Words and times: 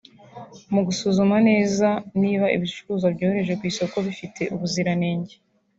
Mu 0.73 0.81
gusuzuma 0.87 1.35
neza 1.49 1.87
niba 2.21 2.45
ibicuruzwa 2.55 3.07
bohereje 3.17 3.53
ku 3.59 3.63
isoko 3.71 3.95
bifite 4.05 4.41
ubuziranenge 4.55 5.33